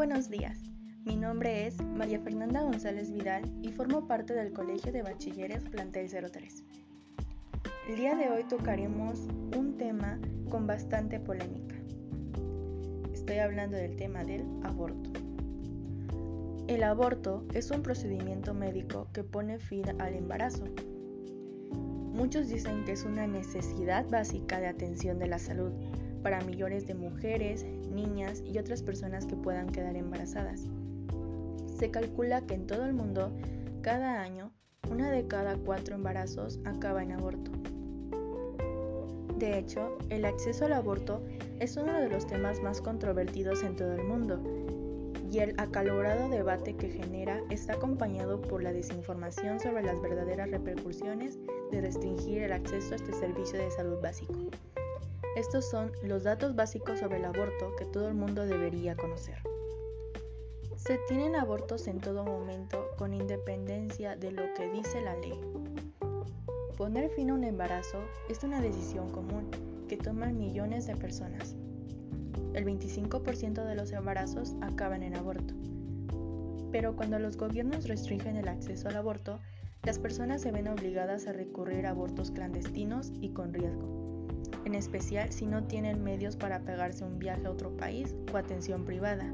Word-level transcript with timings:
buenos 0.00 0.30
días. 0.30 0.58
Mi 1.04 1.14
nombre 1.14 1.66
es 1.66 1.76
María 1.82 2.18
Fernanda 2.20 2.62
González 2.62 3.12
Vidal 3.12 3.42
y 3.60 3.68
formo 3.70 4.06
parte 4.06 4.32
del 4.32 4.50
Colegio 4.50 4.92
de 4.92 5.02
Bachilleres 5.02 5.62
Plantel 5.64 6.08
03. 6.08 6.64
El 7.86 7.96
día 7.96 8.16
de 8.16 8.30
hoy 8.30 8.44
tocaremos 8.44 9.28
un 9.58 9.76
tema 9.76 10.18
con 10.48 10.66
bastante 10.66 11.20
polémica. 11.20 11.74
Estoy 13.12 13.40
hablando 13.40 13.76
del 13.76 13.94
tema 13.96 14.24
del 14.24 14.46
aborto. 14.62 15.10
El 16.66 16.82
aborto 16.82 17.44
es 17.52 17.70
un 17.70 17.82
procedimiento 17.82 18.54
médico 18.54 19.06
que 19.12 19.22
pone 19.22 19.58
fin 19.58 19.84
al 20.00 20.14
embarazo. 20.14 20.64
Muchos 22.14 22.48
dicen 22.48 22.86
que 22.86 22.92
es 22.92 23.04
una 23.04 23.26
necesidad 23.26 24.08
básica 24.08 24.60
de 24.60 24.68
atención 24.68 25.18
de 25.18 25.26
la 25.26 25.38
salud 25.38 25.72
para 26.22 26.40
millones 26.42 26.86
de 26.86 26.94
mujeres, 26.94 27.64
niñas 27.64 28.42
y 28.44 28.58
otras 28.58 28.82
personas 28.82 29.26
que 29.26 29.36
puedan 29.36 29.68
quedar 29.68 29.96
embarazadas. 29.96 30.68
Se 31.78 31.90
calcula 31.90 32.42
que 32.42 32.54
en 32.54 32.66
todo 32.66 32.84
el 32.84 32.92
mundo, 32.92 33.32
cada 33.82 34.20
año, 34.20 34.52
una 34.90 35.10
de 35.10 35.26
cada 35.26 35.56
cuatro 35.56 35.94
embarazos 35.94 36.60
acaba 36.64 37.02
en 37.02 37.12
aborto. 37.12 37.50
De 39.38 39.58
hecho, 39.58 39.96
el 40.10 40.26
acceso 40.26 40.66
al 40.66 40.74
aborto 40.74 41.22
es 41.60 41.76
uno 41.76 41.94
de 41.94 42.10
los 42.10 42.26
temas 42.26 42.60
más 42.60 42.82
controvertidos 42.82 43.62
en 43.62 43.76
todo 43.76 43.94
el 43.94 44.04
mundo, 44.04 44.38
y 45.30 45.38
el 45.38 45.54
acalorado 45.58 46.28
debate 46.28 46.74
que 46.74 46.88
genera 46.88 47.40
está 47.50 47.74
acompañado 47.74 48.40
por 48.42 48.62
la 48.62 48.72
desinformación 48.72 49.60
sobre 49.60 49.84
las 49.84 50.00
verdaderas 50.02 50.50
repercusiones 50.50 51.38
de 51.70 51.80
restringir 51.80 52.42
el 52.42 52.52
acceso 52.52 52.92
a 52.92 52.96
este 52.96 53.12
servicio 53.12 53.58
de 53.58 53.70
salud 53.70 54.00
básico. 54.02 54.34
Estos 55.36 55.70
son 55.70 55.92
los 56.02 56.24
datos 56.24 56.56
básicos 56.56 56.98
sobre 56.98 57.18
el 57.18 57.24
aborto 57.24 57.76
que 57.76 57.84
todo 57.84 58.08
el 58.08 58.14
mundo 58.14 58.46
debería 58.46 58.96
conocer. 58.96 59.38
Se 60.74 60.98
tienen 61.06 61.36
abortos 61.36 61.86
en 61.86 62.00
todo 62.00 62.24
momento 62.24 62.88
con 62.98 63.14
independencia 63.14 64.16
de 64.16 64.32
lo 64.32 64.42
que 64.54 64.68
dice 64.70 65.00
la 65.00 65.14
ley. 65.16 65.40
Poner 66.76 67.10
fin 67.10 67.30
a 67.30 67.34
un 67.34 67.44
embarazo 67.44 67.98
es 68.28 68.42
una 68.42 68.60
decisión 68.60 69.08
común 69.10 69.50
que 69.88 69.96
toman 69.96 70.36
millones 70.36 70.88
de 70.88 70.96
personas. 70.96 71.54
El 72.52 72.64
25% 72.64 73.64
de 73.64 73.74
los 73.76 73.92
embarazos 73.92 74.56
acaban 74.62 75.04
en 75.04 75.14
aborto. 75.14 75.54
Pero 76.72 76.96
cuando 76.96 77.20
los 77.20 77.36
gobiernos 77.36 77.86
restringen 77.86 78.36
el 78.36 78.48
acceso 78.48 78.88
al 78.88 78.96
aborto, 78.96 79.38
las 79.84 80.00
personas 80.00 80.42
se 80.42 80.50
ven 80.50 80.66
obligadas 80.66 81.28
a 81.28 81.32
recurrir 81.32 81.86
a 81.86 81.90
abortos 81.90 82.32
clandestinos 82.32 83.12
y 83.20 83.32
con 83.32 83.54
riesgo 83.54 84.10
en 84.64 84.74
especial 84.74 85.32
si 85.32 85.46
no 85.46 85.64
tienen 85.64 86.02
medios 86.02 86.36
para 86.36 86.60
pagarse 86.60 87.04
un 87.04 87.18
viaje 87.18 87.46
a 87.46 87.50
otro 87.50 87.76
país 87.76 88.14
o 88.32 88.36
atención 88.36 88.84
privada. 88.84 89.32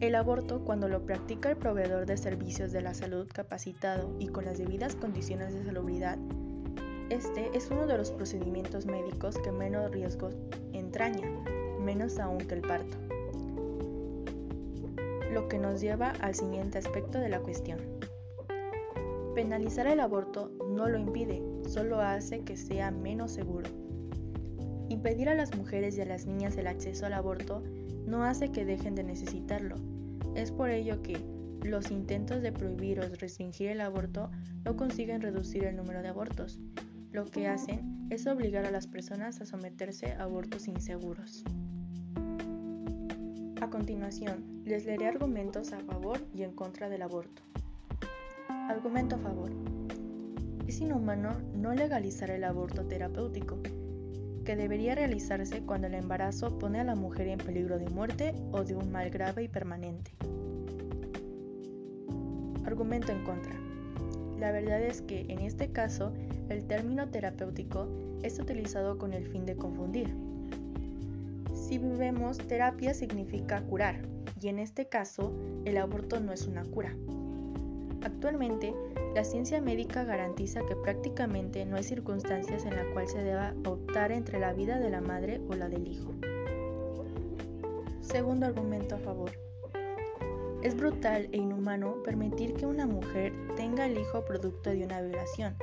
El 0.00 0.16
aborto, 0.16 0.64
cuando 0.64 0.88
lo 0.88 1.06
practica 1.06 1.50
el 1.50 1.56
proveedor 1.56 2.06
de 2.06 2.16
servicios 2.16 2.72
de 2.72 2.82
la 2.82 2.92
salud 2.92 3.28
capacitado 3.32 4.16
y 4.18 4.26
con 4.26 4.44
las 4.44 4.58
debidas 4.58 4.96
condiciones 4.96 5.54
de 5.54 5.64
salubridad, 5.64 6.18
este 7.08 7.56
es 7.56 7.70
uno 7.70 7.86
de 7.86 7.98
los 7.98 8.10
procedimientos 8.10 8.86
médicos 8.86 9.38
que 9.38 9.52
menos 9.52 9.90
riesgos 9.90 10.34
entraña, 10.72 11.28
menos 11.78 12.18
aún 12.18 12.38
que 12.38 12.54
el 12.54 12.62
parto. 12.62 12.96
Lo 15.32 15.46
que 15.48 15.58
nos 15.58 15.80
lleva 15.80 16.10
al 16.20 16.34
siguiente 16.34 16.78
aspecto 16.78 17.18
de 17.18 17.28
la 17.28 17.40
cuestión. 17.40 17.78
Penalizar 19.34 19.86
el 19.86 20.00
aborto 20.00 20.50
no 20.68 20.88
lo 20.88 20.98
impide, 20.98 21.42
solo 21.72 22.00
hace 22.02 22.40
que 22.40 22.56
sea 22.56 22.90
menos 22.90 23.32
seguro. 23.32 23.70
Impedir 24.90 25.30
a 25.30 25.34
las 25.34 25.56
mujeres 25.56 25.96
y 25.96 26.02
a 26.02 26.04
las 26.04 26.26
niñas 26.26 26.56
el 26.58 26.66
acceso 26.66 27.06
al 27.06 27.14
aborto 27.14 27.62
no 28.06 28.24
hace 28.24 28.50
que 28.50 28.66
dejen 28.66 28.94
de 28.94 29.04
necesitarlo. 29.04 29.76
Es 30.34 30.52
por 30.52 30.68
ello 30.68 31.02
que 31.02 31.18
los 31.62 31.90
intentos 31.90 32.42
de 32.42 32.52
prohibir 32.52 33.00
o 33.00 33.08
restringir 33.08 33.68
el 33.68 33.80
aborto 33.80 34.30
no 34.64 34.76
consiguen 34.76 35.22
reducir 35.22 35.64
el 35.64 35.76
número 35.76 36.02
de 36.02 36.08
abortos. 36.08 36.60
Lo 37.10 37.24
que 37.24 37.48
hacen 37.48 38.06
es 38.10 38.26
obligar 38.26 38.66
a 38.66 38.70
las 38.70 38.86
personas 38.86 39.40
a 39.40 39.46
someterse 39.46 40.12
a 40.12 40.24
abortos 40.24 40.68
inseguros. 40.68 41.42
A 43.62 43.70
continuación, 43.70 44.62
les 44.66 44.84
leeré 44.84 45.06
argumentos 45.06 45.72
a 45.72 45.80
favor 45.80 46.18
y 46.34 46.42
en 46.42 46.52
contra 46.52 46.90
del 46.90 47.00
aborto. 47.00 47.42
Argumento 48.68 49.16
a 49.16 49.18
favor. 49.18 49.71
Es 50.72 50.80
inhumano 50.80 51.36
no 51.54 51.74
legalizar 51.74 52.30
el 52.30 52.44
aborto 52.44 52.86
terapéutico, 52.86 53.58
que 54.42 54.56
debería 54.56 54.94
realizarse 54.94 55.60
cuando 55.66 55.86
el 55.86 55.92
embarazo 55.92 56.58
pone 56.58 56.80
a 56.80 56.84
la 56.84 56.94
mujer 56.94 57.28
en 57.28 57.36
peligro 57.36 57.78
de 57.78 57.90
muerte 57.90 58.32
o 58.52 58.64
de 58.64 58.74
un 58.74 58.90
mal 58.90 59.10
grave 59.10 59.42
y 59.42 59.48
permanente. 59.48 60.12
Argumento 62.64 63.12
en 63.12 63.22
contra. 63.22 63.52
La 64.38 64.50
verdad 64.50 64.80
es 64.80 65.02
que 65.02 65.26
en 65.28 65.40
este 65.40 65.70
caso 65.70 66.14
el 66.48 66.66
término 66.66 67.06
terapéutico 67.10 67.86
es 68.22 68.40
utilizado 68.40 68.96
con 68.96 69.12
el 69.12 69.26
fin 69.26 69.44
de 69.44 69.56
confundir. 69.56 70.08
Si 71.52 71.76
vemos, 71.76 72.38
terapia 72.38 72.94
significa 72.94 73.60
curar, 73.60 74.00
y 74.40 74.48
en 74.48 74.58
este 74.58 74.88
caso 74.88 75.34
el 75.66 75.76
aborto 75.76 76.18
no 76.18 76.32
es 76.32 76.46
una 76.46 76.64
cura. 76.64 76.96
Actualmente, 78.04 78.74
la 79.14 79.24
ciencia 79.24 79.60
médica 79.60 80.04
garantiza 80.04 80.60
que 80.66 80.74
prácticamente 80.74 81.64
no 81.64 81.76
hay 81.76 81.84
circunstancias 81.84 82.64
en 82.64 82.76
la 82.76 82.84
cual 82.92 83.08
se 83.08 83.22
deba 83.22 83.54
optar 83.66 84.10
entre 84.10 84.40
la 84.40 84.52
vida 84.52 84.78
de 84.78 84.90
la 84.90 85.00
madre 85.00 85.40
o 85.48 85.54
la 85.54 85.68
del 85.68 85.86
hijo. 85.86 86.12
Segundo 88.00 88.46
argumento 88.46 88.96
a 88.96 88.98
favor. 88.98 89.30
Es 90.62 90.76
brutal 90.76 91.28
e 91.32 91.38
inhumano 91.38 92.02
permitir 92.02 92.54
que 92.54 92.66
una 92.66 92.86
mujer 92.86 93.32
tenga 93.56 93.86
el 93.86 93.98
hijo 93.98 94.24
producto 94.24 94.70
de 94.70 94.84
una 94.84 95.00
violación. 95.00 95.56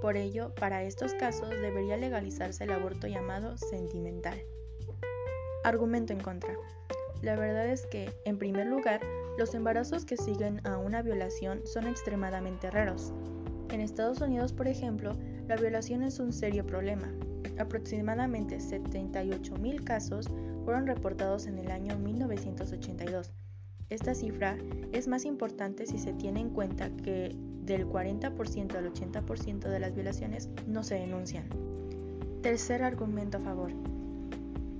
Por 0.00 0.16
ello, 0.16 0.52
para 0.56 0.82
estos 0.82 1.14
casos 1.14 1.50
debería 1.50 1.96
legalizarse 1.96 2.64
el 2.64 2.72
aborto 2.72 3.06
llamado 3.06 3.56
sentimental. 3.56 4.42
Argumento 5.64 6.12
en 6.12 6.20
contra. 6.20 6.56
La 7.22 7.36
verdad 7.36 7.68
es 7.68 7.86
que, 7.86 8.12
en 8.24 8.36
primer 8.36 8.66
lugar, 8.66 9.00
los 9.38 9.54
embarazos 9.54 10.04
que 10.04 10.16
siguen 10.16 10.60
a 10.64 10.76
una 10.76 11.02
violación 11.02 11.62
son 11.64 11.86
extremadamente 11.86 12.70
raros. 12.70 13.12
En 13.70 13.80
Estados 13.80 14.20
Unidos, 14.20 14.52
por 14.52 14.68
ejemplo, 14.68 15.16
la 15.48 15.56
violación 15.56 16.02
es 16.02 16.18
un 16.18 16.32
serio 16.32 16.66
problema. 16.66 17.10
Aproximadamente 17.58 18.58
78.000 18.58 19.84
casos 19.84 20.28
fueron 20.64 20.86
reportados 20.86 21.46
en 21.46 21.58
el 21.58 21.70
año 21.70 21.98
1982. 21.98 23.32
Esta 23.88 24.14
cifra 24.14 24.56
es 24.92 25.08
más 25.08 25.24
importante 25.24 25.86
si 25.86 25.98
se 25.98 26.12
tiene 26.12 26.40
en 26.40 26.50
cuenta 26.50 26.90
que 26.90 27.34
del 27.64 27.86
40% 27.86 28.74
al 28.74 28.92
80% 28.92 29.68
de 29.68 29.80
las 29.80 29.94
violaciones 29.94 30.50
no 30.66 30.82
se 30.82 30.96
denuncian. 30.96 31.48
Tercer 32.42 32.82
argumento 32.82 33.38
a 33.38 33.40
favor. 33.40 33.72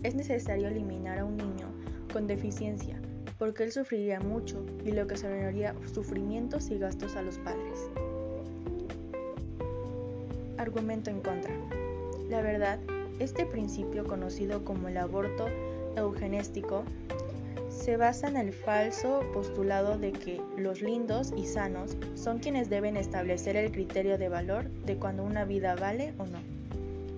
Es 0.03 0.15
necesario 0.15 0.69
eliminar 0.69 1.19
a 1.19 1.25
un 1.25 1.37
niño 1.37 1.69
con 2.13 2.27
deficiencia 2.27 3.02
porque 3.42 3.64
él 3.64 3.72
sufriría 3.72 4.20
mucho 4.20 4.64
y 4.84 4.92
lo 4.92 5.08
que 5.08 5.16
se 5.16 5.26
generaría 5.26 5.75
sufrimientos 5.92 6.70
y 6.70 6.78
gastos 6.78 7.16
a 7.16 7.22
los 7.22 7.38
padres. 7.38 7.91
Argumento 10.58 11.10
en 11.10 11.20
contra. 11.20 11.53
La 12.30 12.41
verdad, 12.41 12.78
este 13.19 13.44
principio 13.44 14.04
conocido 14.04 14.64
como 14.64 14.86
el 14.86 14.97
aborto 14.97 15.48
eugenéstico 15.97 16.84
se 17.69 17.97
basa 17.97 18.28
en 18.28 18.36
el 18.36 18.53
falso 18.53 19.25
postulado 19.34 19.98
de 19.98 20.12
que 20.12 20.41
los 20.56 20.80
lindos 20.80 21.34
y 21.36 21.47
sanos 21.47 21.97
son 22.14 22.38
quienes 22.38 22.70
deben 22.70 22.97
establecer 22.97 23.56
el 23.56 23.72
criterio 23.72 24.19
de 24.19 24.28
valor 24.28 24.70
de 24.86 24.94
cuando 24.98 25.24
una 25.24 25.44
vida 25.44 25.74
vale 25.74 26.14
o 26.16 26.26
no. 26.26 26.38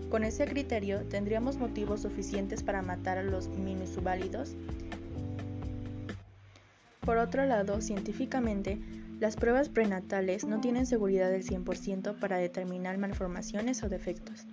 Con 0.08 0.24
ese 0.24 0.46
criterio 0.46 1.03
tendríamos 1.03 1.59
motivos 1.59 2.00
suficientes 2.00 2.62
para 2.62 2.80
matar 2.80 3.18
a 3.18 3.22
los 3.22 3.48
minusválidos 3.48 4.54
por 7.04 7.18
otro 7.18 7.45
lado, 7.45 7.80
científicamente, 7.80 8.78
las 9.21 9.36
pruebas 9.36 9.68
prenatales 9.68 10.45
no 10.45 10.60
tienen 10.60 10.86
seguridad 10.86 11.30
del 11.30 11.45
100% 11.45 12.18
para 12.18 12.36
determinar 12.36 12.98
malformaciones 12.98 13.83
o 13.83 13.89
defectos. 13.89 14.47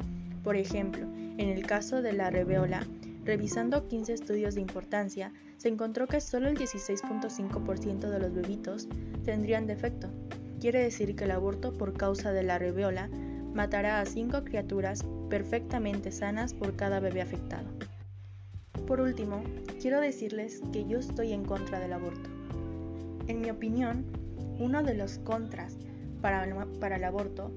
Por 0.43 0.55
ejemplo, 0.55 1.03
en 1.37 1.49
el 1.49 1.65
caso 1.65 2.01
de 2.01 2.13
la 2.13 2.29
reveola, 2.29 2.85
revisando 3.23 3.87
15 3.87 4.13
estudios 4.13 4.55
de 4.55 4.61
importancia, 4.61 5.31
se 5.57 5.69
encontró 5.69 6.07
que 6.07 6.21
solo 6.21 6.49
el 6.49 6.57
16.5% 6.57 8.09
de 8.09 8.19
los 8.19 8.33
bebitos 8.33 8.87
tendrían 9.23 9.67
defecto. 9.67 10.09
Quiere 10.59 10.79
decir 10.81 11.15
que 11.15 11.25
el 11.25 11.31
aborto 11.31 11.73
por 11.73 11.93
causa 11.93 12.31
de 12.31 12.43
la 12.43 12.57
reveola 12.57 13.09
matará 13.53 13.99
a 13.99 14.05
5 14.05 14.43
criaturas 14.43 15.05
perfectamente 15.29 16.11
sanas 16.11 16.53
por 16.53 16.75
cada 16.75 16.99
bebé 16.99 17.21
afectado. 17.21 17.69
Por 18.87 18.99
último, 18.99 19.43
quiero 19.79 20.01
decirles 20.01 20.61
que 20.73 20.87
yo 20.87 20.97
estoy 20.97 21.33
en 21.33 21.45
contra 21.45 21.79
del 21.79 21.93
aborto. 21.93 22.30
En 23.27 23.41
mi 23.41 23.49
opinión, 23.49 24.05
uno 24.59 24.83
de 24.83 24.93
los 24.93 25.17
contras 25.19 25.77
para, 26.21 26.43
el 26.43 27.03
aborto 27.03 27.51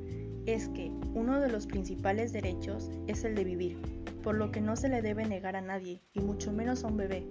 es 0.47 0.69
que 0.69 0.91
uno 1.15 1.41
de 1.41 1.51
los 1.51 1.67
principales 1.67 2.33
derechos 2.33 2.91
es 3.07 3.25
el 3.25 3.35
de 3.35 3.45
vivir, 3.45 3.79
por 4.23 4.35
lo 4.37 4.51
que 4.51 4.61
no 4.61 4.77
se 4.77 4.89
le 4.89 5.03
debe 5.03 5.25
negar 5.27 5.57
a 5.57 5.61
nadie, 5.61 6.03
y 6.13 6.21
mucho 6.21 6.53
menos 6.53 6.85
a 6.85 6.89
un 6.89 6.97
bebé. 6.97 7.27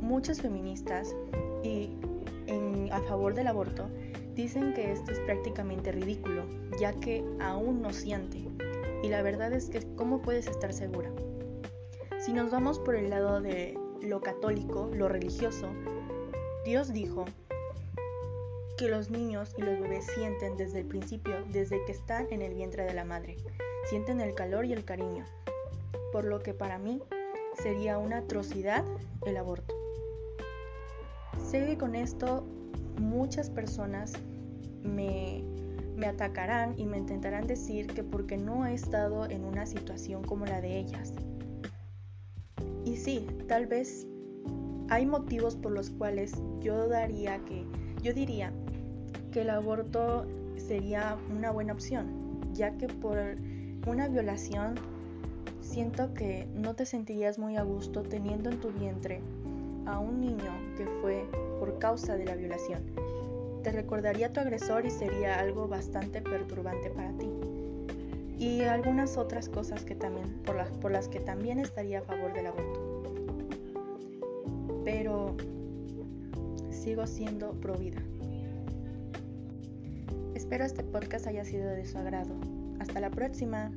muchas 0.00 0.42
feministas 0.42 1.14
y 1.62 1.90
a 2.90 3.00
favor 3.02 3.34
del 3.34 3.46
aborto 3.46 3.88
dicen 4.34 4.74
que 4.74 4.92
esto 4.92 5.12
es 5.12 5.20
prácticamente 5.20 5.92
ridículo, 5.92 6.44
ya 6.78 6.92
que 6.92 7.24
aún 7.40 7.80
no 7.80 7.92
siente. 7.92 8.44
Y 9.02 9.08
la 9.08 9.22
verdad 9.22 9.52
es 9.52 9.68
que 9.68 9.80
¿cómo 9.96 10.20
puedes 10.20 10.46
estar 10.46 10.72
segura? 10.72 11.10
Si 12.18 12.32
nos 12.32 12.50
vamos 12.50 12.78
por 12.78 12.94
el 12.94 13.10
lado 13.10 13.40
de 13.40 13.78
lo 14.02 14.20
católico, 14.20 14.90
lo 14.94 15.08
religioso, 15.08 15.68
Dios 16.64 16.94
dijo 16.94 17.26
que 18.78 18.88
los 18.88 19.10
niños 19.10 19.54
y 19.58 19.60
los 19.60 19.78
bebés 19.78 20.06
sienten 20.06 20.56
desde 20.56 20.80
el 20.80 20.86
principio, 20.86 21.34
desde 21.52 21.84
que 21.84 21.92
están 21.92 22.26
en 22.30 22.40
el 22.40 22.54
vientre 22.54 22.84
de 22.84 22.94
la 22.94 23.04
madre, 23.04 23.36
sienten 23.90 24.18
el 24.22 24.34
calor 24.34 24.64
y 24.64 24.72
el 24.72 24.82
cariño, 24.82 25.26
por 26.10 26.24
lo 26.24 26.42
que 26.42 26.54
para 26.54 26.78
mí 26.78 27.02
sería 27.62 27.98
una 27.98 28.18
atrocidad 28.18 28.82
el 29.26 29.36
aborto. 29.36 29.74
Sé 31.50 31.66
que 31.66 31.76
con 31.76 31.94
esto 31.94 32.46
muchas 32.98 33.50
personas 33.50 34.14
me, 34.82 35.44
me 35.96 36.06
atacarán 36.06 36.78
y 36.78 36.86
me 36.86 36.96
intentarán 36.96 37.46
decir 37.46 37.88
que 37.88 38.02
porque 38.02 38.38
no 38.38 38.66
he 38.66 38.72
estado 38.72 39.28
en 39.28 39.44
una 39.44 39.66
situación 39.66 40.24
como 40.24 40.46
la 40.46 40.62
de 40.62 40.78
ellas. 40.78 41.12
Y 42.86 42.96
sí, 42.96 43.26
tal 43.48 43.66
vez 43.66 44.06
hay 44.88 45.06
motivos 45.06 45.56
por 45.56 45.72
los 45.72 45.90
cuales 45.90 46.32
yo 46.60 46.88
daría 46.88 47.38
que 47.44 47.64
yo 48.02 48.12
diría 48.12 48.52
que 49.32 49.42
el 49.42 49.50
aborto 49.50 50.26
sería 50.56 51.16
una 51.34 51.50
buena 51.50 51.72
opción, 51.72 52.06
ya 52.52 52.76
que 52.76 52.86
por 52.86 53.18
una 53.86 54.08
violación 54.08 54.74
siento 55.60 56.14
que 56.14 56.46
no 56.54 56.74
te 56.74 56.86
sentirías 56.86 57.38
muy 57.38 57.56
a 57.56 57.62
gusto 57.62 58.02
teniendo 58.02 58.50
en 58.50 58.60
tu 58.60 58.70
vientre 58.70 59.20
a 59.86 59.98
un 59.98 60.20
niño 60.20 60.52
que 60.76 60.86
fue 61.00 61.26
por 61.58 61.78
causa 61.78 62.16
de 62.16 62.26
la 62.26 62.36
violación. 62.36 62.82
Te 63.62 63.72
recordaría 63.72 64.26
a 64.26 64.32
tu 64.32 64.40
agresor 64.40 64.84
y 64.84 64.90
sería 64.90 65.40
algo 65.40 65.66
bastante 65.66 66.20
perturbante 66.20 66.90
para 66.90 67.12
ti. 67.12 67.30
Y 68.38 68.60
algunas 68.62 69.16
otras 69.16 69.48
cosas 69.48 69.84
que 69.84 69.94
también, 69.94 70.42
por, 70.44 70.56
las, 70.56 70.68
por 70.70 70.90
las 70.90 71.08
que 71.08 71.20
también 71.20 71.58
estaría 71.58 72.00
a 72.00 72.02
favor 72.02 72.32
del 72.34 72.46
aborto. 72.46 72.83
Pero 74.84 75.36
sigo 76.70 77.06
siendo 77.06 77.52
pro 77.52 77.74
vida. 77.76 78.02
Espero 80.34 80.64
este 80.64 80.84
podcast 80.84 81.26
haya 81.26 81.44
sido 81.44 81.70
de 81.70 81.86
su 81.86 81.96
agrado. 81.98 82.34
Hasta 82.78 83.00
la 83.00 83.10
próxima. 83.10 83.72